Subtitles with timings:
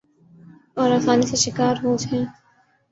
[0.75, 2.25] اور آسانی سے شکار ہو ج ہیں